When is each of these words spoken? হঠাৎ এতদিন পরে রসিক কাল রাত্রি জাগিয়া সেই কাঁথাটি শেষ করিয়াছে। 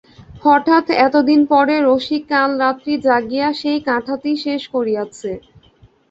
হঠাৎ 0.43 0.85
এতদিন 0.99 1.41
পরে 1.51 1.75
রসিক 1.81 2.23
কাল 2.31 2.49
রাত্রি 2.63 2.93
জাগিয়া 3.05 3.47
সেই 3.61 3.79
কাঁথাটি 3.87 4.31
শেষ 4.43 4.61
করিয়াছে। 4.73 5.31